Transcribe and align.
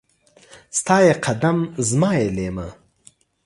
ستا 0.79 0.95
يې 1.05 1.13
قدم، 1.25 1.59
زما 1.87 2.11
يې 2.19 2.27
ليمه. 2.35 2.67